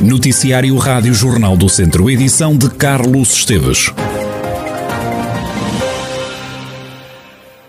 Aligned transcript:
Noticiário 0.00 0.74
Rádio 0.78 1.12
Jornal 1.12 1.58
do 1.58 1.68
Centro, 1.68 2.08
edição 2.08 2.56
de 2.56 2.70
Carlos 2.70 3.34
Esteves. 3.34 3.92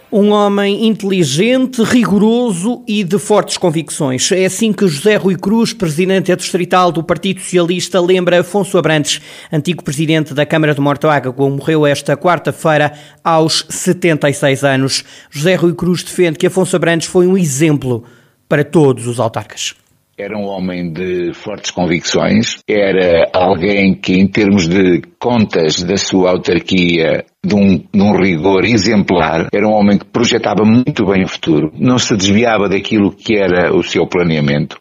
Um 0.09 0.29
homem 0.29 0.87
inteligente, 0.87 1.83
rigoroso 1.83 2.85
e 2.87 3.03
de 3.03 3.19
fortes 3.19 3.57
convicções. 3.57 4.31
É 4.31 4.45
assim 4.45 4.71
que 4.71 4.87
José 4.87 5.17
Rui 5.17 5.35
Cruz, 5.35 5.73
presidente 5.73 6.33
distrital 6.33 6.89
do 6.89 7.03
Partido 7.03 7.41
Socialista, 7.41 7.99
lembra 7.99 8.39
Afonso 8.39 8.77
Abrantes, 8.77 9.21
antigo 9.51 9.83
presidente 9.83 10.33
da 10.33 10.45
Câmara 10.45 10.73
de 10.73 10.79
Mortágua, 10.79 11.33
morreu 11.49 11.85
esta 11.85 12.15
quarta-feira 12.15 12.93
aos 13.21 13.65
76 13.69 14.63
anos. 14.63 15.03
José 15.29 15.55
Rui 15.55 15.73
Cruz 15.73 16.01
defende 16.01 16.37
que 16.37 16.47
Afonso 16.47 16.77
Abrantes 16.77 17.09
foi 17.09 17.27
um 17.27 17.37
exemplo 17.37 18.05
para 18.47 18.63
todos 18.63 19.05
os 19.05 19.19
autarcas. 19.19 19.80
Era 20.23 20.37
um 20.37 20.45
homem 20.45 20.93
de 20.93 21.33
fortes 21.33 21.71
convicções, 21.71 22.59
era 22.69 23.27
alguém 23.33 23.95
que, 23.95 24.13
em 24.13 24.27
termos 24.27 24.67
de 24.67 25.01
contas 25.17 25.81
da 25.81 25.97
sua 25.97 26.29
autarquia, 26.29 27.25
de 27.43 27.55
um, 27.55 27.77
de 27.91 27.99
um, 27.99 28.11
rigor 28.11 28.63
exemplar, 28.65 29.47
era 29.51 29.67
um 29.67 29.71
homem 29.71 29.97
que 29.97 30.05
projetava 30.05 30.63
muito 30.63 31.07
bem 31.07 31.23
o 31.23 31.27
futuro, 31.27 31.71
não 31.75 31.97
se 31.97 32.15
desviava 32.15 32.69
daquilo 32.69 33.11
que 33.11 33.35
era 33.35 33.75
o 33.75 33.81
seu 33.81 34.05
planeamento, 34.05 34.77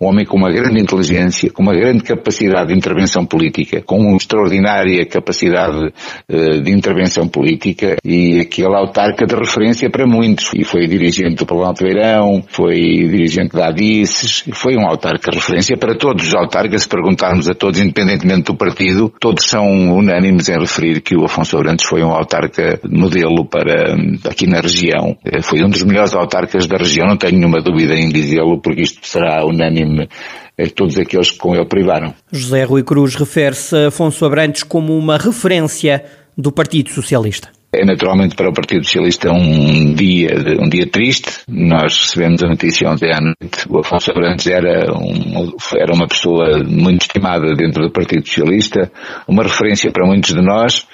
um 0.00 0.06
homem 0.06 0.26
com 0.26 0.36
uma 0.36 0.50
grande 0.50 0.80
inteligência, 0.80 1.52
com 1.52 1.62
uma 1.62 1.72
grande 1.72 2.02
capacidade 2.02 2.72
de 2.72 2.76
intervenção 2.76 3.24
política, 3.24 3.80
com 3.82 4.00
uma 4.00 4.16
extraordinária 4.16 5.06
capacidade 5.06 5.92
uh, 6.28 6.60
de 6.60 6.72
intervenção 6.72 7.28
política 7.28 7.96
e 8.04 8.40
aquele 8.40 8.74
autarca 8.74 9.24
de 9.24 9.36
referência 9.36 9.88
para 9.88 10.04
muitos. 10.04 10.50
E 10.56 10.64
foi 10.64 10.88
dirigente 10.88 11.36
do 11.36 11.46
Parlamento 11.46 11.78
de 11.78 11.84
Beirão, 11.84 12.42
foi 12.48 12.74
dirigente 12.74 13.54
da 13.54 13.68
Adices, 13.68 14.42
foi 14.52 14.76
um 14.76 14.84
autarca 14.84 15.30
de 15.30 15.36
referência 15.36 15.76
para 15.76 15.94
todos 15.94 16.26
os 16.26 16.34
autarcas, 16.34 16.82
se 16.82 16.88
perguntarmos 16.88 17.48
a 17.48 17.54
todos, 17.54 17.78
independentemente 17.78 18.50
do 18.50 18.56
partido, 18.56 19.12
todos 19.20 19.44
são 19.44 19.64
unânimes 19.96 20.48
em 20.48 20.58
referir 20.58 21.02
que 21.02 21.14
o 21.14 21.24
Afonso 21.24 21.56
Abrantes 21.56 21.86
foi 21.86 21.99
um 22.02 22.10
autarca 22.10 22.80
modelo 22.88 23.44
para 23.44 23.94
aqui 24.28 24.46
na 24.46 24.60
região. 24.60 25.16
Eh, 25.24 25.42
foi 25.42 25.62
um 25.62 25.68
dos 25.68 25.82
melhores 25.82 26.14
autarcas 26.14 26.66
da 26.66 26.76
região, 26.76 27.06
não 27.06 27.16
tenho 27.16 27.38
nenhuma 27.38 27.60
dúvida 27.62 27.94
em 27.94 28.08
dizê-lo, 28.08 28.60
porque 28.60 28.82
isto 28.82 29.06
será 29.06 29.44
unânime 29.44 30.08
a 30.58 30.68
todos 30.68 30.98
aqueles 30.98 31.30
que 31.30 31.38
com 31.38 31.54
ele 31.54 31.66
privaram. 31.66 32.14
José 32.30 32.64
Rui 32.64 32.82
Cruz 32.82 33.14
refere-se 33.14 33.76
a 33.76 33.88
Afonso 33.88 34.24
Abrantes 34.24 34.62
como 34.62 34.96
uma 34.96 35.16
referência 35.16 36.04
do 36.36 36.52
Partido 36.52 36.90
Socialista. 36.90 37.48
É 37.72 37.84
naturalmente 37.84 38.34
para 38.34 38.50
o 38.50 38.52
Partido 38.52 38.84
Socialista 38.84 39.30
um 39.30 39.94
dia, 39.94 40.30
um 40.60 40.68
dia 40.68 40.88
triste. 40.88 41.42
Nós 41.48 42.00
recebemos 42.00 42.42
a 42.42 42.48
notícia 42.48 42.90
ontem 42.90 43.12
à 43.12 43.20
noite. 43.20 43.64
O 43.68 43.78
Afonso 43.78 44.10
Abrantes 44.10 44.48
era, 44.48 44.92
um, 44.92 45.52
era 45.76 45.94
uma 45.94 46.08
pessoa 46.08 46.64
muito 46.64 47.02
estimada 47.02 47.54
dentro 47.54 47.84
do 47.84 47.92
Partido 47.92 48.26
Socialista, 48.26 48.90
uma 49.28 49.44
referência 49.44 49.92
para 49.92 50.04
muitos 50.04 50.34
de 50.34 50.42
nós. 50.42 50.84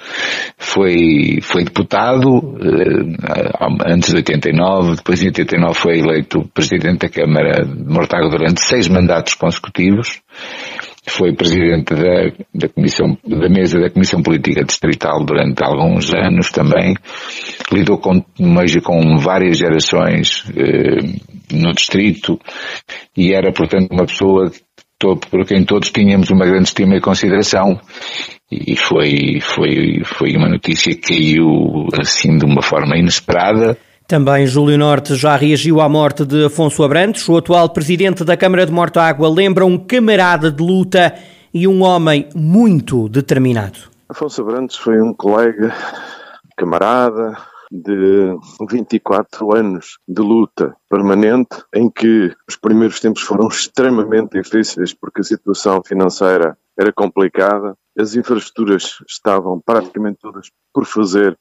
Foi, 0.55 1.39
foi 1.41 1.63
deputado 1.63 2.55
eh, 2.61 3.91
antes 3.91 4.11
de 4.11 4.17
89, 4.17 4.97
depois 4.97 5.23
em 5.23 5.27
89 5.27 5.73
foi 5.73 5.97
eleito 5.97 6.47
Presidente 6.53 6.99
da 6.99 7.09
Câmara 7.09 7.65
de 7.65 7.91
Mortágua 7.91 8.29
durante 8.29 8.61
seis 8.61 8.87
mandatos 8.87 9.33
consecutivos 9.33 10.21
foi 11.07 11.33
presidente 11.33 11.95
da, 11.95 12.31
da 12.53 12.69
comissão, 12.69 13.17
da 13.25 13.49
mesa 13.49 13.79
da 13.79 13.89
Comissão 13.89 14.21
Política 14.21 14.63
Distrital 14.63 15.23
durante 15.25 15.63
alguns 15.63 16.13
anos 16.13 16.51
também, 16.51 16.95
lidou 17.71 17.97
com, 17.97 18.21
com 18.21 19.17
várias 19.17 19.57
gerações 19.57 20.43
eh, 20.55 21.55
no 21.55 21.73
distrito 21.73 22.39
e 23.15 23.33
era, 23.33 23.51
portanto, 23.53 23.91
uma 23.91 24.05
pessoa 24.05 24.51
por 24.99 25.45
quem 25.45 25.63
todos 25.63 25.91
tínhamos 25.91 26.29
uma 26.29 26.45
grande 26.45 26.69
estima 26.69 26.95
e 26.95 27.01
consideração. 27.01 27.79
E 28.51 28.75
foi, 28.75 29.39
foi, 29.41 30.01
foi 30.03 30.35
uma 30.35 30.49
notícia 30.49 30.93
que 30.95 31.13
caiu 31.15 31.87
assim 31.99 32.37
de 32.37 32.45
uma 32.45 32.61
forma 32.61 32.97
inesperada 32.97 33.77
também 34.07 34.47
Júlio 34.47 34.77
Norte 34.77 35.15
já 35.15 35.35
reagiu 35.35 35.81
à 35.81 35.89
morte 35.89 36.25
de 36.25 36.45
Afonso 36.45 36.81
Abrantes. 36.81 37.27
O 37.27 37.35
atual 37.35 37.69
presidente 37.69 38.23
da 38.23 38.37
Câmara 38.37 38.65
de 38.65 38.71
Mortágua 38.71 39.29
lembra 39.29 39.65
um 39.65 39.77
camarada 39.77 40.49
de 40.49 40.63
luta 40.63 41.13
e 41.53 41.67
um 41.67 41.83
homem 41.83 42.29
muito 42.33 43.09
determinado. 43.09 43.79
Afonso 44.07 44.41
Abrantes 44.41 44.77
foi 44.77 45.01
um 45.01 45.13
colega, 45.13 45.75
camarada, 46.55 47.37
de 47.69 48.33
24 48.69 49.53
anos 49.53 49.97
de 50.07 50.21
luta 50.21 50.73
permanente, 50.89 51.61
em 51.75 51.89
que 51.89 52.33
os 52.47 52.55
primeiros 52.55 53.01
tempos 53.01 53.23
foram 53.23 53.49
extremamente 53.49 54.41
difíceis 54.41 54.93
porque 54.93 55.19
a 55.19 55.25
situação 55.25 55.81
financeira 55.85 56.57
era 56.79 56.93
complicada, 56.93 57.75
as 57.99 58.15
infraestruturas 58.15 58.99
estavam 59.05 59.59
praticamente 59.59 60.19
todas 60.21 60.49
por 60.73 60.85
fazer, 60.85 61.37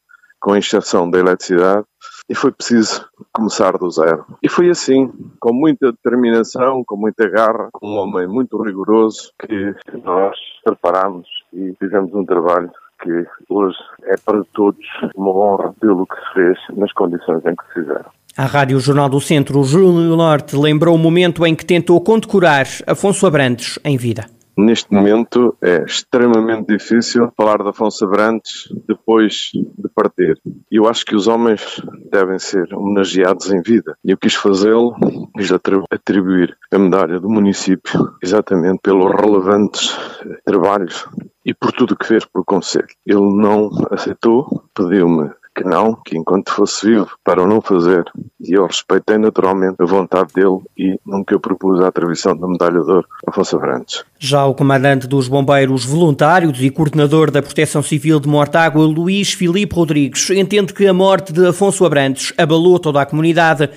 com 0.46 0.54
exceção 0.54 1.10
da 1.10 1.18
eletricidade, 1.18 1.84
e 2.28 2.34
foi 2.36 2.52
preciso 2.52 3.04
começar 3.32 3.72
do 3.72 3.90
zero. 3.90 4.24
E 4.40 4.48
foi 4.48 4.70
assim, 4.70 5.10
com 5.40 5.52
muita 5.52 5.90
determinação, 5.90 6.84
com 6.86 6.96
muita 6.96 7.28
garra, 7.28 7.68
com 7.72 7.88
um 7.88 7.96
homem 7.96 8.28
muito 8.28 8.56
rigoroso, 8.62 9.32
que 9.40 9.74
nós 10.04 10.36
preparámos 10.64 11.26
e 11.52 11.74
fizemos 11.80 12.14
um 12.14 12.24
trabalho 12.24 12.70
que 13.02 13.26
hoje 13.48 13.76
é 14.04 14.14
para 14.24 14.40
todos 14.54 14.86
uma 15.16 15.30
honra 15.30 15.74
pelo 15.80 16.06
que 16.06 16.14
se 16.14 16.34
fez 16.34 16.58
nas 16.76 16.92
condições 16.92 17.44
em 17.44 17.56
que 17.56 17.66
se 17.66 17.80
fizeram. 17.80 18.10
A 18.38 18.44
Rádio 18.44 18.78
Jornal 18.78 19.08
do 19.08 19.20
Centro, 19.20 19.64
Júlio 19.64 20.14
Norte 20.14 20.54
lembrou 20.54 20.94
o 20.94 20.98
momento 20.98 21.44
em 21.44 21.56
que 21.56 21.66
tentou 21.66 22.00
condecorar 22.00 22.66
Afonso 22.86 23.26
Abrantes 23.26 23.80
em 23.84 23.96
vida. 23.96 24.35
Neste 24.58 24.90
momento 24.90 25.54
é 25.60 25.84
extremamente 25.84 26.68
difícil 26.68 27.30
falar 27.36 27.62
de 27.62 27.68
Afonso 27.68 28.06
Abrantes 28.06 28.68
depois 28.88 29.50
de 29.52 29.88
partir. 29.94 30.40
Eu 30.70 30.88
acho 30.88 31.04
que 31.04 31.14
os 31.14 31.28
homens 31.28 31.82
devem 32.10 32.38
ser 32.38 32.72
homenageados 32.72 33.52
em 33.52 33.60
vida. 33.60 33.98
E 34.02 34.12
eu 34.12 34.16
quis 34.16 34.34
fazê-lo, 34.34 34.94
quis 35.36 35.50
atribuir 35.52 36.56
a 36.72 36.78
medalha 36.78 37.20
do 37.20 37.28
município 37.28 38.14
exatamente 38.22 38.80
pelos 38.82 39.12
relevantes 39.20 39.94
trabalhos 40.42 41.06
e 41.44 41.52
por 41.52 41.70
tudo 41.72 41.92
o 41.92 41.96
que 41.96 42.06
fez 42.06 42.24
pelo 42.24 42.44
Conselho. 42.44 42.88
Ele 43.04 43.36
não 43.36 43.70
aceitou, 43.90 44.64
pediu-me 44.74 45.30
que 45.56 45.64
não, 45.64 45.94
que 46.04 46.18
enquanto 46.18 46.52
fosse 46.52 46.86
vivo, 46.86 47.08
para 47.24 47.42
o 47.42 47.46
não 47.46 47.62
fazer. 47.62 48.04
E 48.38 48.52
eu 48.52 48.66
respeitei 48.66 49.16
naturalmente 49.16 49.76
a 49.80 49.86
vontade 49.86 50.34
dele 50.34 50.58
e 50.76 51.00
nunca 51.04 51.34
eu 51.34 51.40
propus 51.40 51.80
a 51.80 51.88
atribuição 51.88 52.36
da 52.36 52.46
medalha 52.46 52.80
de 52.82 52.90
ouro 52.90 53.06
a 53.26 53.30
Afonso 53.30 53.56
Abrantes. 53.56 54.04
Já 54.18 54.44
o 54.44 54.54
comandante 54.54 55.06
dos 55.08 55.28
bombeiros 55.28 55.86
voluntários 55.86 56.62
e 56.62 56.70
coordenador 56.70 57.30
da 57.30 57.42
Proteção 57.42 57.82
Civil 57.82 58.20
de 58.20 58.28
Mortágua, 58.28 58.84
Luís 58.84 59.32
Filipe 59.32 59.74
Rodrigues, 59.74 60.28
entende 60.30 60.74
que 60.74 60.86
a 60.86 60.92
morte 60.92 61.32
de 61.32 61.46
Afonso 61.48 61.86
Abrantes 61.86 62.34
abalou 62.36 62.78
toda 62.78 63.00
a 63.00 63.06
comunidade 63.06 63.70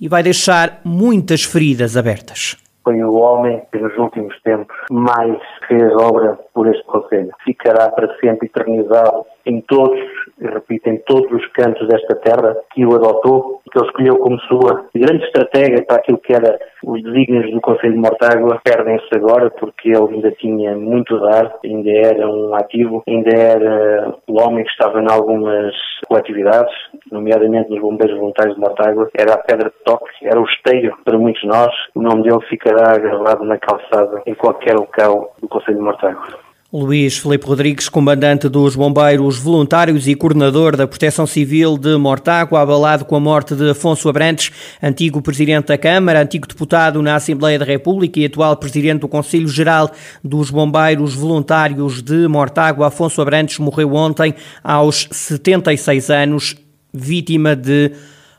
e 0.00 0.08
vai 0.08 0.22
deixar 0.22 0.80
muitas 0.84 1.42
feridas 1.42 1.96
abertas 1.96 2.56
foi 2.84 3.02
o 3.02 3.14
homem 3.14 3.62
que 3.72 3.78
nos 3.78 3.96
últimos 3.96 4.38
tempos 4.42 4.76
mais 4.90 5.38
fez 5.66 5.90
obra 5.94 6.38
por 6.52 6.68
este 6.68 6.84
Conselho. 6.84 7.30
Ficará 7.42 7.88
para 7.88 8.14
sempre 8.18 8.46
eternizado 8.46 9.24
em 9.46 9.60
todos 9.62 10.00
repito, 10.40 10.88
em 10.88 10.98
todos 10.98 11.30
os 11.30 11.46
cantos 11.52 11.86
desta 11.88 12.16
terra, 12.16 12.56
que 12.72 12.84
o 12.84 12.94
adotou, 12.94 13.60
que 13.70 13.78
ele 13.78 13.86
escolheu 13.86 14.18
como 14.18 14.38
sua 14.40 14.86
grande 14.94 15.24
estratégia 15.24 15.84
para 15.84 15.96
aquilo 15.96 16.18
que 16.18 16.32
era 16.32 16.58
os 16.82 17.02
desígnios 17.02 17.50
do 17.50 17.60
Conselho 17.60 17.94
de 17.94 17.98
Mortágua, 17.98 18.60
perdem-se 18.62 19.08
agora 19.14 19.50
porque 19.50 19.90
ele 19.90 20.14
ainda 20.14 20.30
tinha 20.32 20.76
muito 20.76 21.16
a 21.16 21.30
dar, 21.30 21.54
ainda 21.64 21.90
era 21.90 22.28
um 22.28 22.54
ativo, 22.54 23.02
ainda 23.08 23.36
era 23.36 24.14
o 24.26 24.40
homem 24.40 24.64
que 24.64 24.70
estava 24.70 25.00
em 25.00 25.10
algumas 25.10 25.74
coletividades, 26.08 26.74
nomeadamente 27.10 27.70
nos 27.70 27.80
Bombeiros 27.80 28.18
Voluntários 28.18 28.54
de 28.54 28.60
Mortágua, 28.60 29.08
era 29.16 29.34
a 29.34 29.38
pedra 29.38 29.70
de 29.70 29.84
toque, 29.84 30.10
era 30.22 30.40
o 30.40 30.44
esteio 30.44 30.96
para 31.04 31.18
muitos 31.18 31.42
de 31.42 31.48
nós, 31.48 31.72
o 31.94 32.02
nome 32.02 32.22
dele 32.22 32.40
ficará 32.48 32.98
gravado 32.98 33.44
na 33.44 33.58
calçada 33.58 34.22
em 34.26 34.34
qualquer 34.34 34.74
local 34.74 35.34
do 35.40 35.48
Conselho 35.48 35.78
de 35.78 35.84
Mortágua. 35.84 36.53
Luís 36.76 37.18
Felipe 37.18 37.46
Rodrigues, 37.46 37.88
comandante 37.88 38.48
dos 38.48 38.74
Bombeiros 38.74 39.38
Voluntários 39.38 40.08
e 40.08 40.14
coordenador 40.16 40.76
da 40.76 40.88
Proteção 40.88 41.24
Civil 41.24 41.78
de 41.78 41.96
Mortágua, 41.96 42.60
abalado 42.60 43.04
com 43.04 43.14
a 43.14 43.20
morte 43.20 43.54
de 43.54 43.70
Afonso 43.70 44.08
Abrantes, 44.08 44.50
antigo 44.82 45.22
presidente 45.22 45.66
da 45.66 45.78
Câmara, 45.78 46.20
antigo 46.20 46.48
deputado 46.48 47.00
na 47.00 47.14
Assembleia 47.14 47.60
da 47.60 47.64
República 47.64 48.18
e 48.18 48.24
atual 48.24 48.56
presidente 48.56 49.02
do 49.02 49.08
Conselho 49.08 49.46
Geral 49.46 49.88
dos 50.24 50.50
Bombeiros 50.50 51.14
Voluntários 51.14 52.02
de 52.02 52.26
Mortágua. 52.26 52.88
Afonso 52.88 53.22
Abrantes 53.22 53.60
morreu 53.60 53.94
ontem 53.94 54.34
aos 54.64 55.06
76 55.12 56.10
anos, 56.10 56.56
vítima 56.92 57.54
de 57.54 57.92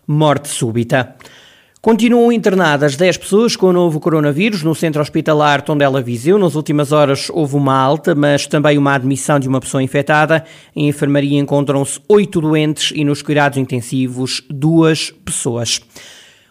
morte 0.05 0.49
súbita. 0.49 1.15
Continuam 1.85 2.31
internadas 2.31 2.95
10 2.95 3.17
pessoas 3.17 3.55
com 3.55 3.67
o 3.67 3.71
novo 3.71 3.99
coronavírus 3.99 4.63
no 4.63 4.73
centro 4.73 5.03
hospitalar 5.03 5.61
Tondela 5.61 6.01
Viseu. 6.01 6.39
Nas 6.39 6.55
últimas 6.55 6.91
horas 6.91 7.29
houve 7.29 7.55
uma 7.55 7.77
alta, 7.77 8.15
mas 8.15 8.47
também 8.47 8.75
uma 8.75 8.95
admissão 8.95 9.39
de 9.39 9.47
uma 9.47 9.59
pessoa 9.59 9.83
infectada. 9.83 10.43
Em 10.75 10.87
enfermaria 10.87 11.39
encontram-se 11.39 11.99
8 12.09 12.41
doentes 12.41 12.91
e 12.95 13.03
nos 13.03 13.21
cuidados 13.21 13.59
intensivos 13.59 14.41
duas 14.49 15.11
pessoas. 15.23 15.79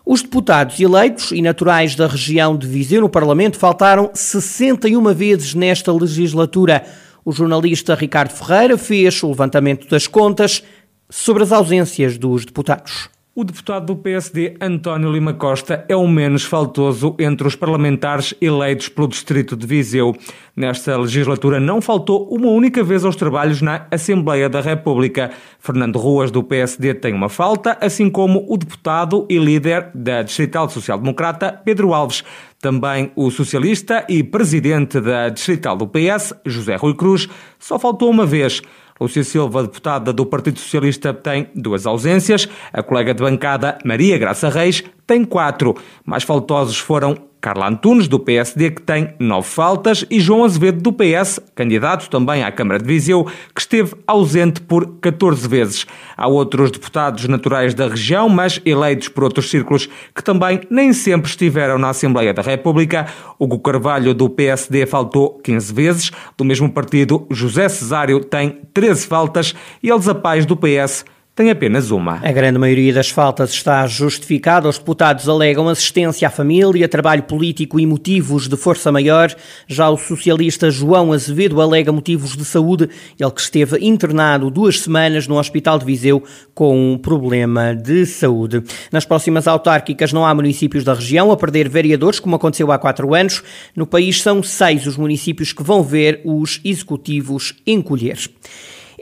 Os 0.07 0.23
deputados 0.23 0.79
eleitos 0.79 1.33
e 1.33 1.43
naturais 1.43 1.97
da 1.97 2.07
região 2.07 2.57
de 2.57 2.69
Viseu 2.69 3.01
no 3.01 3.09
Parlamento 3.09 3.59
faltaram 3.59 4.13
61 4.15 5.13
vezes 5.15 5.53
nesta 5.53 5.93
legislatura. 5.93 6.85
O 7.25 7.33
jornalista 7.33 7.97
Ricardo 7.97 8.31
Ferreira 8.31 8.79
fez 8.79 9.21
o 9.21 9.31
levantamento 9.31 9.89
das 9.89 10.07
contas 10.07 10.63
sobre 11.11 11.43
as 11.43 11.51
ausências 11.51 12.17
dos 12.17 12.45
deputados. 12.45 13.13
O 13.37 13.43
deputado 13.43 13.87
do 13.87 13.97
PSD, 13.97 14.57
António 14.61 15.11
Lima 15.11 15.35
Costa, 15.35 15.85
é 15.89 15.97
o 15.97 16.07
menos 16.07 16.45
faltoso 16.45 17.17
entre 17.19 17.49
os 17.49 17.57
parlamentares 17.57 18.33
eleitos 18.41 18.89
pelo 18.89 19.09
Distrito 19.09 19.57
de 19.57 19.67
Viseu. 19.67 20.15
Nesta 20.55 20.97
legislatura 20.97 21.59
não 21.59 21.83
faltou 21.83 22.29
uma 22.31 22.47
única 22.47 22.85
vez 22.85 23.05
aos 23.05 23.17
trabalhos 23.17 23.61
na 23.61 23.89
Assembleia 23.91 24.49
da 24.49 24.61
República. 24.61 25.33
Fernando 25.59 25.99
Ruas, 25.99 26.31
do 26.31 26.45
PSD, 26.45 26.95
tem 26.95 27.13
uma 27.13 27.29
falta, 27.29 27.77
assim 27.81 28.09
como 28.09 28.47
o 28.49 28.57
deputado 28.57 29.27
e 29.29 29.37
líder 29.37 29.91
da 29.93 30.23
Distrital 30.23 30.71
Social 30.71 31.01
Democrata, 31.01 31.61
Pedro 31.65 31.93
Alves. 31.93 32.23
Também 32.61 33.11
o 33.17 33.33
socialista 33.33 34.07
e 34.09 34.23
presidente 34.23 35.01
da 35.01 35.29
Distrital 35.29 35.77
do 35.77 35.89
PS, 35.89 36.33
José 36.47 36.77
Rui 36.77 36.95
Cruz, 36.95 37.29
só 37.59 37.81
faltou 37.81 38.09
uma 38.09 38.25
vez. 38.25 38.63
Lúcia 39.01 39.25
Silva, 39.25 39.63
deputada 39.63 40.13
do 40.13 40.25
Partido 40.25 40.59
Socialista, 40.59 41.13
tem 41.13 41.49
duas 41.55 41.87
ausências. 41.87 42.49
A 42.73 42.83
colega 42.83 43.13
de 43.13 43.23
bancada, 43.23 43.79
Maria 43.85 44.17
Graça 44.17 44.49
Reis, 44.49 44.85
tem 45.07 45.25
quatro. 45.25 45.75
Mais 46.05 46.23
faltosos 46.23 46.79
foram 46.79 47.17
Carla 47.45 47.69
Antunes, 47.69 48.09
do 48.09 48.19
PSD, 48.19 48.71
que 48.71 48.81
tem 48.81 49.13
nove 49.19 49.47
faltas, 49.47 50.03
e 50.11 50.19
João 50.19 50.45
Azevedo, 50.45 50.81
do 50.81 50.91
PS, 50.91 51.39
candidato 51.55 52.09
também 52.09 52.43
à 52.43 52.51
Câmara 52.51 52.79
de 52.79 52.87
Viseu, 52.87 53.27
que 53.55 53.61
esteve 53.61 53.93
ausente 54.07 54.63
por 54.63 54.99
14 54.99 55.47
vezes. 55.47 55.87
Há 56.17 56.27
outros 56.27 56.71
deputados 56.71 57.29
naturais 57.29 57.75
da 57.75 57.87
região, 57.87 58.31
mas 58.31 58.63
eleitos 58.65 59.11
por 59.11 59.25
outros 59.25 59.51
círculos, 59.51 59.91
que 60.15 60.25
também 60.25 60.63
nem 60.71 60.95
sempre 60.95 61.29
estiveram 61.29 61.77
na 61.77 61.91
Assembleia 61.91 62.33
da 62.33 62.41
República. 62.41 63.09
Hugo 63.39 63.59
Carvalho, 63.59 64.15
do 64.15 64.31
PSD, 64.31 64.87
faltou 64.87 65.39
15 65.45 65.75
vezes. 65.75 66.13
Do 66.39 66.47
mesmo 66.47 66.73
partido, 66.73 67.27
José 67.31 67.69
Cesário 67.69 68.25
tem 68.25 68.63
13 68.73 69.07
faltas 69.07 69.55
e 69.83 69.91
Elza 69.91 70.15
Paz, 70.15 70.47
do 70.47 70.57
PS, 70.57 71.05
tem 71.35 71.51
apenas 71.51 71.91
uma. 71.91 72.21
A 72.23 72.31
grande 72.31 72.59
maioria 72.61 72.95
das 72.95 73.11
faltas 73.11 73.51
está 73.51 73.85
justificada. 73.89 74.69
Os 74.69 74.79
deputados 74.79 75.29
alegam 75.29 75.69
assistência 75.69 76.29
à 76.29 76.31
família, 76.31 76.89
trabalho 76.89 77.25
político 77.25 77.81
e 77.81 77.87
motivos 77.87 78.47
de 78.47 78.57
força 78.57 78.93
maior. 78.93 79.35
Já 79.67 79.91
o 79.91 79.97
socialista 79.97 80.71
João 80.71 81.13
Azevedo 81.13 81.61
alega 81.61 81.91
motivos 81.91 82.37
de 82.37 82.45
saúde, 82.45 82.89
ele 83.19 83.31
que 83.33 83.41
esteve 83.41 83.85
internado 83.85 84.49
duas 84.49 84.79
semanas 84.79 85.27
no 85.27 85.37
Hospital 85.37 85.77
de 85.77 85.85
Viseu 85.85 86.23
com 86.55 86.93
um 86.93 86.97
problema 86.97 87.75
de 87.75 88.07
saúde. 88.07 88.63
Nas 88.93 89.05
próximas 89.05 89.49
autárquicas 89.49 90.13
não 90.13 90.25
há 90.25 90.33
municípios 90.33 90.85
da 90.85 90.95
região 90.95 91.33
a 91.33 91.37
perder 91.37 91.69
vereadores, 91.69 92.21
como 92.21 92.37
aconteceu 92.37 92.71
há 92.71 92.79
quatro 92.79 93.13
anos. 93.13 93.43
No 93.75 93.89
país 93.89 94.23
são 94.23 94.41
seis 94.41 94.87
os 94.87 94.97
municípios 94.97 95.53
que 95.53 95.65
vão 95.65 95.83
ver 95.83 96.21
os 96.25 96.61
executivos 96.65 97.55
encolher. 97.67 98.19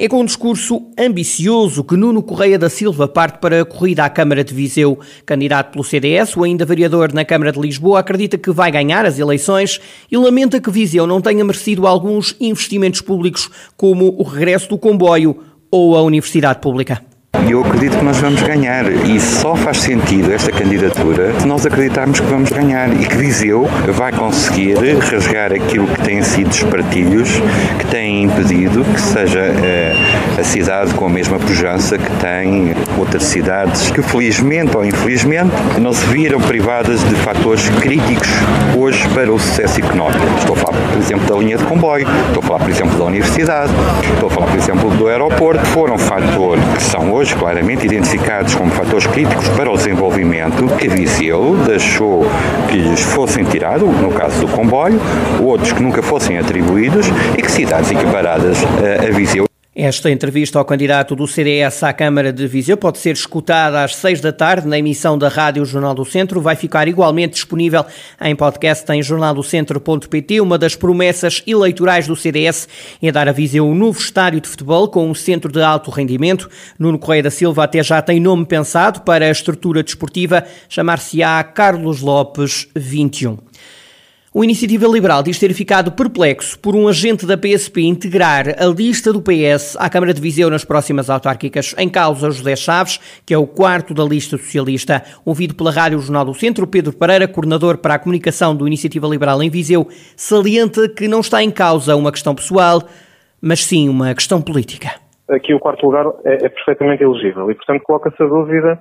É 0.04 0.08
com 0.08 0.20
um 0.20 0.24
discurso 0.24 0.82
ambicioso 0.98 1.84
que 1.84 1.96
Nuno 1.96 2.24
Correia 2.24 2.58
da 2.58 2.68
Silva 2.68 3.06
parte 3.06 3.38
para 3.38 3.62
a 3.62 3.64
corrida 3.64 4.04
à 4.04 4.10
Câmara 4.10 4.42
de 4.42 4.52
Viseu. 4.52 4.98
Candidato 5.24 5.70
pelo 5.70 5.84
CDS, 5.84 6.36
o 6.36 6.42
ainda 6.42 6.64
vereador 6.64 7.12
na 7.12 7.24
Câmara 7.24 7.52
de 7.52 7.60
Lisboa, 7.60 8.00
acredita 8.00 8.36
que 8.36 8.50
vai 8.50 8.72
ganhar 8.72 9.06
as 9.06 9.20
eleições 9.20 9.80
e 10.10 10.16
lamenta 10.16 10.60
que 10.60 10.72
Viseu 10.72 11.06
não 11.06 11.20
tenha 11.20 11.44
merecido 11.44 11.86
alguns 11.86 12.34
investimentos 12.40 13.00
públicos, 13.00 13.48
como 13.76 14.16
o 14.18 14.24
regresso 14.24 14.70
do 14.70 14.76
comboio 14.76 15.38
ou 15.70 15.96
a 15.96 16.02
Universidade 16.02 16.58
Pública. 16.58 17.11
Eu 17.48 17.60
acredito 17.60 17.98
que 17.98 18.04
nós 18.04 18.18
vamos 18.18 18.40
ganhar. 18.42 18.90
E 18.90 19.20
só 19.20 19.54
faz 19.54 19.78
sentido 19.78 20.32
esta 20.32 20.52
candidatura 20.52 21.38
se 21.40 21.46
nós 21.46 21.66
acreditarmos 21.66 22.20
que 22.20 22.26
vamos 22.26 22.50
ganhar 22.50 22.88
e 23.00 23.06
que 23.06 23.16
Viseu 23.16 23.68
vai 23.88 24.12
conseguir 24.12 24.76
rasgar 25.10 25.52
aquilo 25.52 25.86
que 25.86 26.02
têm 26.02 26.22
sido 26.22 26.50
os 26.50 26.62
partilhos 26.62 27.28
que 27.78 27.86
têm 27.86 28.24
impedido 28.24 28.84
que 28.84 29.00
seja 29.00 29.40
eh, 29.40 29.94
a 30.42 30.44
cidade 30.44 30.92
com 30.94 31.06
a 31.06 31.08
mesma 31.08 31.38
pujança 31.38 31.96
que 31.96 32.10
tem 32.16 32.74
outras 32.98 33.22
cidades 33.22 33.92
que, 33.92 34.02
felizmente 34.02 34.76
ou 34.76 34.84
infelizmente, 34.84 35.52
não 35.80 35.92
se 35.92 36.04
viram 36.06 36.40
privadas 36.40 36.98
de 37.04 37.14
fatores 37.14 37.68
críticos 37.80 38.28
hoje 38.76 39.08
para 39.10 39.32
o 39.32 39.38
sucesso 39.38 39.78
económico. 39.78 40.18
Estou 40.36 40.56
a 40.56 40.58
falar, 40.58 40.78
por 40.90 40.98
exemplo, 40.98 41.28
da 41.28 41.36
linha 41.36 41.56
de 41.56 41.64
comboio, 41.64 42.08
estou 42.26 42.42
a 42.42 42.46
falar, 42.46 42.58
por 42.58 42.70
exemplo, 42.70 42.98
da 42.98 43.04
universidade, 43.04 43.72
estou 44.12 44.28
a 44.28 44.32
falar, 44.32 44.46
por 44.48 44.58
exemplo, 44.58 44.90
do 44.90 45.06
aeroporto. 45.06 45.64
Foram 45.66 45.96
fatores 45.96 46.64
que 46.74 46.82
são 46.82 47.12
hoje 47.12 47.36
claramente 47.36 47.86
identificados 47.86 48.56
como 48.56 48.68
fatores 48.72 49.06
críticos 49.06 49.48
para 49.50 49.70
o 49.70 49.76
desenvolvimento 49.76 50.66
que 50.76 50.88
Viseu 50.88 51.56
deixou 51.64 52.26
que 52.68 52.78
lhes 52.78 53.00
fossem 53.00 53.44
tirados, 53.44 53.88
no 54.00 54.10
caso 54.10 54.40
do 54.40 54.48
comboio, 54.48 55.00
outros 55.40 55.72
que 55.72 55.80
nunca 55.80 56.02
fossem 56.02 56.36
atribuídos 56.36 57.06
e 57.38 57.42
que 57.42 57.50
cidades 57.50 57.92
equiparadas 57.92 58.58
a 59.08 59.12
Viseu 59.12 59.51
esta 59.74 60.10
entrevista 60.10 60.58
ao 60.58 60.66
candidato 60.66 61.16
do 61.16 61.26
CDS 61.26 61.82
à 61.82 61.94
Câmara 61.94 62.30
de 62.30 62.46
Viseu 62.46 62.76
pode 62.76 62.98
ser 62.98 63.12
escutada 63.14 63.82
às 63.82 63.96
seis 63.96 64.20
da 64.20 64.30
tarde 64.30 64.68
na 64.68 64.78
emissão 64.78 65.16
da 65.16 65.28
Rádio 65.28 65.64
Jornal 65.64 65.94
do 65.94 66.04
Centro. 66.04 66.42
Vai 66.42 66.54
ficar 66.54 66.88
igualmente 66.88 67.34
disponível 67.34 67.82
em 68.20 68.36
podcast 68.36 68.92
em 68.92 69.02
jornaldocentro.pt. 69.02 70.42
Uma 70.42 70.58
das 70.58 70.76
promessas 70.76 71.42
eleitorais 71.46 72.06
do 72.06 72.14
CDS 72.14 72.68
é 73.02 73.10
dar 73.10 73.30
a 73.30 73.32
Viseu 73.32 73.66
um 73.66 73.74
novo 73.74 73.98
estádio 73.98 74.42
de 74.42 74.48
futebol 74.48 74.88
com 74.88 75.08
um 75.08 75.14
centro 75.14 75.50
de 75.50 75.62
alto 75.62 75.90
rendimento. 75.90 76.50
Nuno 76.78 76.98
Correia 76.98 77.22
da 77.22 77.30
Silva 77.30 77.64
até 77.64 77.82
já 77.82 78.02
tem 78.02 78.20
nome 78.20 78.44
pensado 78.44 79.00
para 79.00 79.24
a 79.24 79.30
estrutura 79.30 79.82
desportiva, 79.82 80.44
chamar-se-á 80.68 81.42
Carlos 81.44 82.02
Lopes 82.02 82.68
21. 82.76 83.38
O 84.34 84.42
Iniciativa 84.42 84.86
Liberal 84.86 85.22
diz 85.22 85.38
ter 85.38 85.52
ficado 85.52 85.92
perplexo 85.92 86.58
por 86.58 86.74
um 86.74 86.88
agente 86.88 87.26
da 87.26 87.36
PSP 87.36 87.82
integrar 87.82 88.46
a 88.58 88.64
lista 88.64 89.12
do 89.12 89.20
PS 89.20 89.76
à 89.78 89.90
Câmara 89.90 90.14
de 90.14 90.22
Viseu 90.22 90.48
nas 90.48 90.64
próximas 90.64 91.10
autárquicas. 91.10 91.74
Em 91.76 91.86
causa, 91.86 92.30
José 92.30 92.56
Chaves, 92.56 92.96
que 93.26 93.34
é 93.34 93.36
o 93.36 93.46
quarto 93.46 93.92
da 93.92 94.02
lista 94.02 94.38
socialista. 94.38 95.02
Ouvido 95.22 95.54
pela 95.54 95.70
Rádio 95.70 95.98
Jornal 95.98 96.24
do 96.24 96.32
Centro, 96.32 96.66
Pedro 96.66 96.96
Pereira, 96.96 97.28
coordenador 97.28 97.76
para 97.76 97.92
a 97.92 97.98
comunicação 97.98 98.56
do 98.56 98.66
Iniciativa 98.66 99.06
Liberal 99.06 99.42
em 99.42 99.50
Viseu, 99.50 99.86
salienta 100.16 100.88
que 100.88 101.06
não 101.06 101.20
está 101.20 101.42
em 101.42 101.50
causa 101.50 101.94
uma 101.94 102.10
questão 102.10 102.34
pessoal, 102.34 102.80
mas 103.38 103.62
sim 103.62 103.86
uma 103.86 104.14
questão 104.14 104.40
política. 104.40 104.92
Aqui 105.28 105.52
o 105.52 105.60
quarto 105.60 105.84
lugar 105.84 106.06
é, 106.24 106.46
é 106.46 106.48
perfeitamente 106.48 107.04
elegível 107.04 107.50
e, 107.50 107.54
portanto, 107.54 107.82
coloca-se 107.82 108.22
a 108.22 108.26
dúvida 108.26 108.80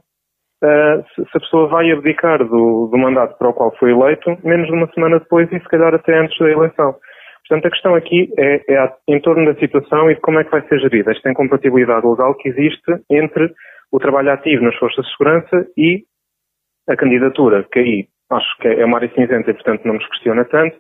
se, 0.61 1.23
se, 1.23 1.37
a 1.37 1.39
pessoa 1.39 1.67
vai 1.67 1.91
abdicar 1.91 2.37
do, 2.39 2.87
do, 2.87 2.97
mandato 2.97 3.37
para 3.37 3.49
o 3.49 3.53
qual 3.53 3.75
foi 3.77 3.91
eleito, 3.91 4.37
menos 4.43 4.67
de 4.67 4.73
uma 4.73 4.87
semana 4.93 5.19
depois 5.19 5.51
e 5.51 5.59
se 5.59 5.67
calhar 5.69 5.93
até 5.93 6.17
antes 6.17 6.37
da 6.37 6.51
eleição. 6.51 6.95
Portanto, 7.47 7.67
a 7.67 7.71
questão 7.71 7.95
aqui 7.95 8.31
é, 8.37 8.61
é 8.69 8.93
em 9.07 9.19
torno 9.19 9.51
da 9.51 9.59
situação 9.59 10.09
e 10.09 10.15
de 10.15 10.21
como 10.21 10.39
é 10.39 10.43
que 10.43 10.51
vai 10.51 10.61
ser 10.67 10.79
gerida 10.79 11.11
esta 11.11 11.29
incompatibilidade 11.29 12.05
legal 12.05 12.35
que 12.35 12.49
existe 12.49 12.91
entre 13.09 13.51
o 13.91 13.99
trabalho 13.99 14.31
ativo 14.31 14.63
nas 14.63 14.75
forças 14.77 15.03
de 15.03 15.11
segurança 15.11 15.67
e 15.75 16.03
a 16.87 16.95
candidatura, 16.95 17.65
que 17.71 17.79
aí 17.79 18.07
acho 18.31 18.57
que 18.59 18.67
é 18.67 18.85
uma 18.85 18.97
área 18.97 19.11
cinzenta 19.13 19.49
e, 19.49 19.53
portanto, 19.53 19.83
não 19.83 19.95
nos 19.95 20.07
questiona 20.07 20.45
tanto, 20.45 20.77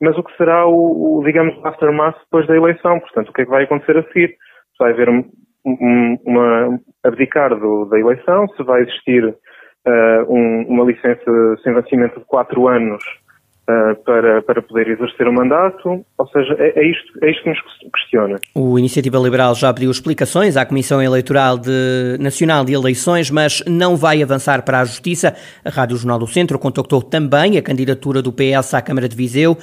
mas 0.00 0.16
o 0.16 0.22
que 0.22 0.36
será 0.36 0.66
o, 0.66 1.18
o 1.18 1.24
digamos, 1.24 1.54
aftermath 1.64 2.18
depois 2.24 2.46
da 2.46 2.56
eleição, 2.56 3.00
portanto, 3.00 3.30
o 3.30 3.32
que 3.32 3.42
é 3.42 3.44
que 3.44 3.50
vai 3.50 3.64
acontecer 3.64 3.96
a 3.96 4.02
seguir? 4.04 4.36
Vai 4.78 4.92
haver 4.92 5.08
uma, 5.64 6.78
abdicar 7.04 7.54
do, 7.58 7.84
da 7.86 7.98
eleição, 7.98 8.46
se 8.56 8.62
vai 8.62 8.82
existir 8.82 9.24
uh, 9.24 9.34
um, 10.28 10.66
uma 10.68 10.84
licença 10.84 11.30
sem 11.62 11.72
vencimento 11.74 12.20
de 12.20 12.26
quatro 12.26 12.68
anos 12.68 13.02
uh, 13.68 14.02
para, 14.04 14.42
para 14.42 14.62
poder 14.62 14.88
exercer 14.88 15.26
o 15.26 15.32
mandato, 15.32 16.04
ou 16.18 16.26
seja, 16.28 16.54
é, 16.58 16.80
é, 16.80 16.90
isto, 16.90 17.24
é 17.24 17.30
isto 17.30 17.42
que 17.42 17.50
nos 17.50 17.60
questiona. 17.94 18.38
O 18.54 18.78
Iniciativa 18.78 19.18
Liberal 19.18 19.54
já 19.54 19.72
pediu 19.72 19.90
explicações 19.90 20.56
à 20.56 20.66
Comissão 20.66 21.00
Eleitoral 21.00 21.58
de, 21.58 22.16
Nacional 22.20 22.64
de 22.64 22.72
Eleições, 22.72 23.30
mas 23.30 23.62
não 23.66 23.96
vai 23.96 24.22
avançar 24.22 24.64
para 24.64 24.80
a 24.80 24.84
Justiça. 24.84 25.34
A 25.64 25.70
Rádio 25.70 25.96
Jornal 25.96 26.18
do 26.18 26.26
Centro 26.26 26.58
contactou 26.58 27.02
também 27.02 27.56
a 27.56 27.62
candidatura 27.62 28.20
do 28.20 28.32
PS 28.32 28.74
à 28.74 28.82
Câmara 28.82 29.08
de 29.08 29.16
Viseu. 29.16 29.56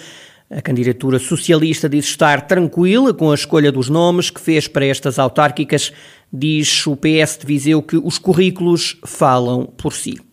A 0.52 0.62
candidatura 0.62 1.20
socialista 1.20 1.88
diz 1.88 2.06
estar 2.06 2.48
tranquila 2.48 3.14
com 3.14 3.30
a 3.30 3.36
escolha 3.36 3.72
dos 3.72 3.88
nomes 3.88 4.32
que 4.32 4.42
fez 4.42 4.68
para 4.68 4.86
estas 4.86 5.20
autárquicas. 5.20 5.94
Diz 6.34 6.88
o 6.88 6.98
PS 6.98 7.38
de 7.40 7.46
Viseu 7.46 7.84
que 7.84 7.98
os 7.98 8.18
currículos 8.18 8.98
falam 9.06 9.68
por 9.78 9.94
si. 9.94 10.29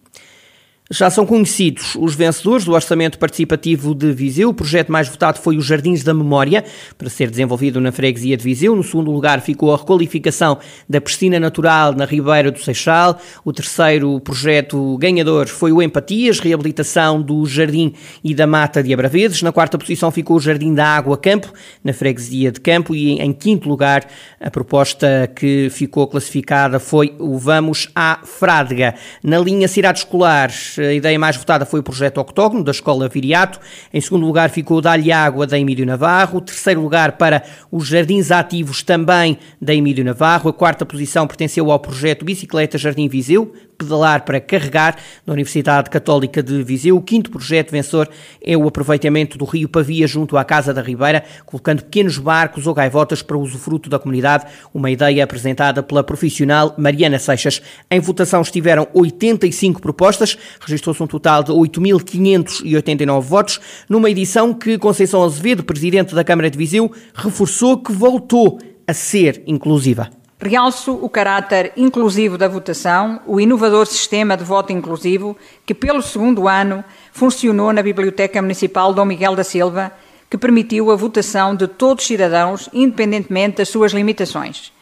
Já 0.89 1.11
são 1.11 1.27
conhecidos 1.27 1.97
os 1.97 2.15
vencedores 2.15 2.65
do 2.65 2.73
Orçamento 2.73 3.19
Participativo 3.19 3.93
de 3.93 4.13
Viseu. 4.13 4.51
O 4.51 4.55
projeto 4.55 4.93
mais 4.93 5.09
votado 5.09 5.41
foi 5.41 5.57
os 5.57 5.67
Jardins 5.67 6.05
da 6.05 6.15
Memória, 6.15 6.65
para 6.97 7.11
ser 7.11 7.29
desenvolvido 7.29 7.81
na 7.81 7.91
freguesia 7.91 8.37
de 8.37 8.45
Viseu. 8.45 8.77
No 8.77 8.85
segundo 8.85 9.11
lugar 9.11 9.41
ficou 9.41 9.75
a 9.75 9.79
requalificação 9.79 10.59
da 10.89 11.01
piscina 11.01 11.41
natural 11.41 11.93
na 11.93 12.05
Ribeira 12.05 12.53
do 12.53 12.61
Seixal. 12.61 13.19
O 13.45 13.53
terceiro 13.53 14.21
projeto 14.21 14.97
ganhador 14.99 15.49
foi 15.49 15.73
o 15.73 15.83
Empatias, 15.83 16.39
reabilitação 16.39 17.21
do 17.21 17.45
Jardim 17.47 17.93
e 18.23 18.33
da 18.33 18.47
Mata 18.47 18.81
de 18.81 18.95
Abraveses. 18.95 19.43
Na 19.43 19.51
quarta 19.51 19.77
posição 19.77 20.13
ficou 20.13 20.37
o 20.37 20.41
Jardim 20.41 20.73
da 20.73 20.87
Água 20.87 21.19
Campo, 21.19 21.53
na 21.83 21.93
freguesia 21.93 22.53
de 22.53 22.61
Campo. 22.61 22.95
E 22.95 23.21
em 23.21 23.33
quinto 23.33 23.69
lugar, 23.69 24.07
a 24.41 24.53
proposta 24.53 25.29
que 25.35 25.69
ficou 25.69 26.07
classificada 26.07 26.79
foi 26.79 27.13
o 27.19 27.37
Vamos 27.37 27.89
à 27.93 28.21
Frádega. 28.23 28.95
Na 29.21 29.41
linha 29.41 29.67
Cidade 29.67 29.99
Escolar, 29.99 30.53
A 30.79 30.93
ideia 30.93 31.19
mais 31.19 31.37
votada 31.37 31.65
foi 31.65 31.81
o 31.81 31.83
projeto 31.83 32.19
Octógono, 32.19 32.63
da 32.63 32.71
Escola 32.71 33.09
Viriato. 33.09 33.59
Em 33.93 34.01
segundo 34.01 34.27
lugar 34.27 34.51
ficou 34.51 34.79
o 34.79 34.81
Dá-lhe 34.81 35.11
Água, 35.13 35.47
da 35.47 35.59
Emílio 35.59 35.87
Navarro. 35.87 36.41
Terceiro 36.41 36.81
lugar 36.81 37.13
para 37.13 37.43
os 37.71 37.87
Jardins 37.87 38.31
Ativos, 38.31 38.83
também 38.83 39.39
da 39.61 39.75
Emílio 39.75 40.05
Navarro. 40.05 40.51
A 40.51 40.53
quarta 40.53 40.85
posição 40.85 41.27
pertenceu 41.27 41.71
ao 41.71 41.79
projeto 41.79 42.25
Bicicleta 42.25 42.79
Jardim 42.79 43.09
Viseu, 43.09 43.53
pedalar 43.77 44.25
para 44.25 44.41
carregar, 44.41 44.97
da 45.25 45.33
Universidade 45.33 45.91
Católica 45.91 46.43
de 46.43 46.63
Viseu. 46.63 46.97
O 46.97 47.03
quinto 47.03 47.31
projeto 47.31 47.71
vencedor 47.71 48.09
é 48.43 48.57
o 48.57 48.67
aproveitamento 48.67 49.37
do 49.39 49.45
rio 49.45 49.69
Pavia 49.69 50.07
junto 50.07 50.37
à 50.37 50.45
Casa 50.45 50.73
da 50.73 50.83
Ribeira, 50.83 51.25
colocando 51.45 51.83
pequenos 51.83 52.19
barcos 52.19 52.67
ou 52.67 52.75
gaivotas 52.75 53.23
para 53.23 53.37
usufruto 53.37 53.89
da 53.91 53.99
comunidade, 53.99 54.47
uma 54.73 54.91
ideia 54.91 55.25
apresentada 55.25 55.83
pela 55.83 56.03
profissional 56.03 56.75
Mariana 56.79 57.19
Seixas. 57.19 57.61
Em 57.91 58.01
votação 58.01 58.43
estiveram 58.43 58.89
85 58.95 59.81
propostas, 59.81 60.39
registrou-se 60.61 61.03
um 61.03 61.07
total 61.07 61.43
de 61.43 61.53
8.589 61.53 63.21
votos, 63.21 63.61
numa 63.89 64.11
edição 64.11 64.55
que 64.55 64.79
Conceição 64.79 65.23
Azevedo, 65.23 65.65
presidente 65.65 66.15
da 66.15 66.25
Câmara 66.25 66.51
de 66.51 66.59
Viseu, 66.59 66.91
reforçou 67.15 67.79
que 67.79 67.93
voltou 67.93 68.59
a 68.87 68.95
ser 68.95 69.43
inclusiva. 69.47 70.11
Realço 70.39 70.93
o 70.93 71.09
caráter 71.09 71.73
inclusivo 71.79 72.37
da 72.37 72.47
votação, 72.47 73.21
o 73.27 73.41
inovador 73.41 73.87
sistema 73.87 74.37
de 74.37 74.45
voto 74.45 74.71
inclusivo 74.71 75.35
que, 75.65 75.73
pelo 75.73 76.03
segundo 76.03 76.47
ano, 76.47 76.85
funcionou 77.11 77.73
na 77.73 77.83
Biblioteca 77.83 78.43
Municipal 78.43 78.93
Dom 78.93 79.07
Miguel 79.07 79.35
da 79.35 79.43
Silva, 79.43 79.93
que 80.29 80.37
permitiu 80.37 80.91
a 80.91 80.97
votação 80.97 81.57
de 81.57 81.67
todos 81.67 82.05
os 82.05 82.09
cidadãos, 82.09 82.69
independentemente 82.75 83.57
das 83.57 83.71
suas 83.71 83.93
limitações. 83.93 84.73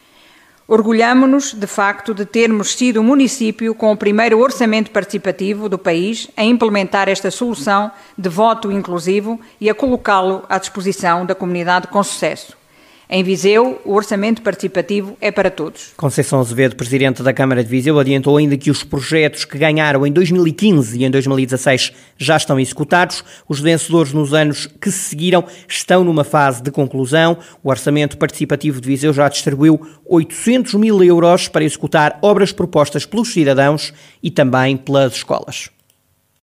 Orgulhamo-nos, 0.67 1.53
de 1.53 1.67
facto, 1.67 2.13
de 2.13 2.25
termos 2.25 2.73
sido 2.73 2.99
o 2.99 3.03
município 3.03 3.73
com 3.73 3.93
o 3.93 3.97
primeiro 3.97 4.39
orçamento 4.39 4.91
participativo 4.91 5.69
do 5.69 5.77
país 5.77 6.27
a 6.35 6.43
implementar 6.43 7.07
esta 7.07 7.31
solução 7.31 7.89
de 8.17 8.27
voto 8.27 8.73
inclusivo 8.73 9.39
e 9.61 9.69
a 9.69 9.75
colocá-lo 9.75 10.43
à 10.49 10.57
disposição 10.57 11.25
da 11.25 11.33
comunidade 11.33 11.87
com 11.87 12.03
sucesso. 12.03 12.64
Em 13.07 13.23
Viseu, 13.23 13.79
o 13.85 13.93
orçamento 13.93 14.41
participativo 14.41 15.15
é 15.21 15.31
para 15.31 15.51
todos. 15.51 15.93
Conceição 15.95 16.39
Azevedo, 16.39 16.75
presidente 16.75 17.21
da 17.21 17.31
Câmara 17.31 17.63
de 17.63 17.69
Viseu, 17.69 17.99
adiantou 17.99 18.35
ainda 18.35 18.57
que 18.57 18.71
os 18.71 18.83
projetos 18.83 19.45
que 19.45 19.59
ganharam 19.59 20.07
em 20.07 20.11
2015 20.11 20.97
e 20.97 21.05
em 21.05 21.11
2016 21.11 21.93
já 22.17 22.35
estão 22.35 22.59
executados. 22.59 23.23
Os 23.47 23.59
vencedores 23.59 24.11
nos 24.11 24.33
anos 24.33 24.67
que 24.81 24.89
se 24.89 25.09
seguiram 25.09 25.45
estão 25.67 26.03
numa 26.03 26.23
fase 26.23 26.63
de 26.63 26.71
conclusão. 26.71 27.37
O 27.63 27.69
orçamento 27.69 28.17
participativo 28.17 28.81
de 28.81 28.87
Viseu 28.87 29.13
já 29.13 29.29
distribuiu 29.29 29.79
800 30.07 30.73
mil 30.73 31.03
euros 31.03 31.47
para 31.47 31.63
executar 31.63 32.17
obras 32.23 32.51
propostas 32.51 33.05
pelos 33.05 33.31
cidadãos 33.31 33.93
e 34.23 34.31
também 34.31 34.75
pelas 34.77 35.13
escolas. 35.13 35.74